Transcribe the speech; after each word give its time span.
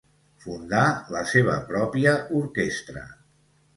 Fundà 0.45 0.85
la 1.15 1.21
seva 1.33 1.59
pròpia 1.73 2.17
orquestra. 2.43 3.05